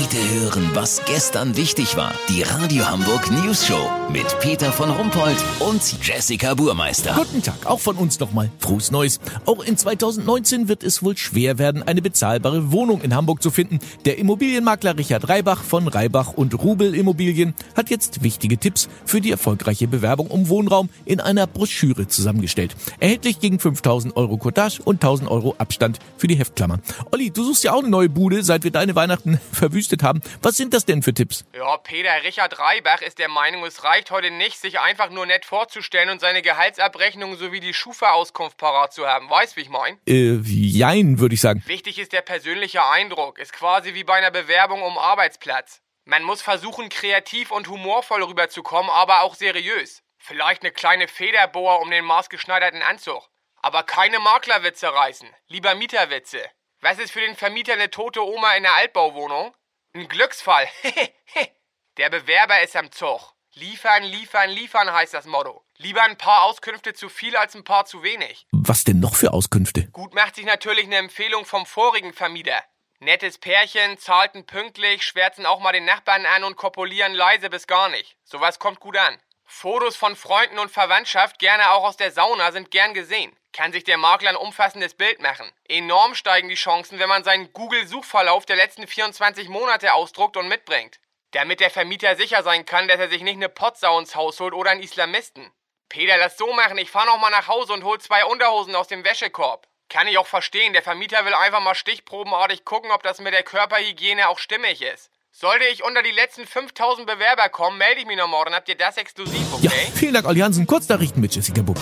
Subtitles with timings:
[0.00, 2.14] Heute hören, was gestern wichtig war.
[2.28, 7.14] Die Radio Hamburg News Show mit Peter von Rumpold und Jessica Burmeister.
[7.16, 8.48] Guten Tag, auch von uns nochmal.
[8.60, 9.18] Frohes Neues.
[9.44, 13.80] Auch in 2019 wird es wohl schwer werden, eine bezahlbare Wohnung in Hamburg zu finden.
[14.04, 19.32] Der Immobilienmakler Richard Reibach von Reibach und Rubel Immobilien hat jetzt wichtige Tipps für die
[19.32, 22.76] erfolgreiche Bewerbung um Wohnraum in einer Broschüre zusammengestellt.
[23.00, 26.78] Erhältlich gegen 5000 Euro Cottage und 1000 Euro Abstand für die Heftklammer.
[27.10, 30.20] Olli, du suchst ja auch eine neue Bude, seit wir deine Weihnachten verwüstet haben.
[30.42, 31.44] Was sind das denn für Tipps?
[31.54, 35.44] Ja, Peter Richard Reibach ist der Meinung, es reicht heute nicht, sich einfach nur nett
[35.44, 39.28] vorzustellen und seine Gehaltsabrechnung sowie die Schufa-Auskunft parat zu haben.
[39.30, 39.98] Weißt, wie ich mein?
[40.06, 41.62] Äh, jein, würde ich sagen.
[41.66, 43.38] Wichtig ist der persönliche Eindruck.
[43.38, 45.80] Ist quasi wie bei einer Bewerbung um Arbeitsplatz.
[46.04, 50.02] Man muss versuchen, kreativ und humorvoll rüberzukommen, aber auch seriös.
[50.18, 53.28] Vielleicht eine kleine Federbohr um den maßgeschneiderten Anzug.
[53.60, 55.28] Aber keine Maklerwitze reißen.
[55.48, 56.40] Lieber Mieterwitze.
[56.80, 59.54] Was ist für den Vermieter eine tote Oma in der Altbauwohnung?
[59.98, 60.68] Ein Glücksfall.
[61.96, 63.34] der Bewerber ist am Zug.
[63.54, 65.64] Liefern, liefern, liefern heißt das Motto.
[65.76, 68.46] Lieber ein paar Auskünfte zu viel als ein paar zu wenig.
[68.52, 69.88] Was denn noch für Auskünfte?
[69.90, 72.62] Gut macht sich natürlich eine Empfehlung vom vorigen Vermieter.
[73.00, 77.88] Nettes Pärchen, zahlten pünktlich, schwärzen auch mal den Nachbarn an und kopulieren leise bis gar
[77.88, 78.16] nicht.
[78.22, 79.18] Sowas kommt gut an.
[79.50, 83.34] Fotos von Freunden und Verwandtschaft, gerne auch aus der Sauna, sind gern gesehen.
[83.54, 85.50] Kann sich der Makler ein umfassendes Bild machen.
[85.66, 91.00] Enorm steigen die Chancen, wenn man seinen Google-Suchverlauf der letzten 24 Monate ausdruckt und mitbringt.
[91.32, 94.52] Damit der Vermieter sicher sein kann, dass er sich nicht eine Potsau ins Haus holt
[94.52, 95.50] oder einen Islamisten.
[95.88, 98.86] Peter, lass so machen, ich fahr noch mal nach Hause und hol zwei Unterhosen aus
[98.86, 99.66] dem Wäschekorb.
[99.88, 103.42] Kann ich auch verstehen, der Vermieter will einfach mal stichprobenartig gucken, ob das mit der
[103.42, 105.10] Körperhygiene auch stimmig ist.
[105.40, 108.52] Sollte ich unter die letzten 5000 Bewerber kommen, melde ich mich noch morgen.
[108.52, 109.66] Habt ihr das exklusiv, okay?
[109.66, 110.66] Ja, vielen Dank, Olli Hansen.
[110.66, 111.76] Kurznachrichten mit Jessica Buch.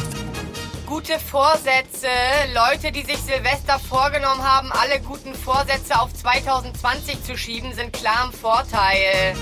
[0.84, 2.06] Gute Vorsätze.
[2.52, 8.26] Leute, die sich Silvester vorgenommen haben, alle guten Vorsätze auf 2020 zu schieben, sind klar
[8.26, 9.34] im Vorteil.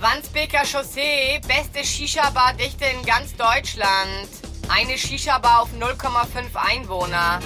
[0.00, 4.28] Wandsbeker Chaussee, beste Shisha-Bar-Dichte in ganz Deutschland.
[4.68, 7.38] Eine Shisha-Bar auf 0,5 Einwohner.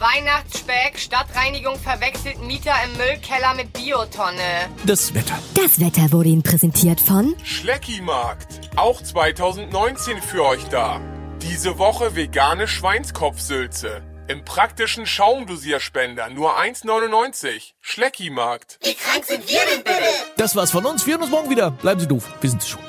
[0.00, 4.70] Weihnachtsspeck, Stadtreinigung verwechselt Mieter im Müllkeller mit Biotonne.
[4.86, 5.38] Das Wetter.
[5.54, 8.70] Das Wetter wurde Ihnen präsentiert von Schleckimarkt.
[8.76, 11.02] Auch 2019 für euch da.
[11.42, 14.00] Diese Woche vegane Schweinskopfsülze.
[14.26, 17.72] Im praktischen Schaumdosierspender nur 1,99.
[17.80, 18.78] Schleckimarkt.
[18.82, 20.08] Wie krank sind wir denn bitte?
[20.38, 21.04] Das war's von uns.
[21.06, 21.72] Wir hören uns morgen wieder.
[21.72, 22.26] Bleiben Sie doof.
[22.40, 22.80] Wir sind's schon.